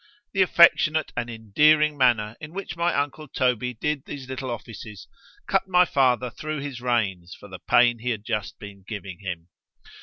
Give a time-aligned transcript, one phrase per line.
[0.33, 5.85] ——The affectionate and endearing manner in which my uncle Toby did these little offices—cut my
[5.85, 9.49] father thro' his reins, for the pain he had just been giving him.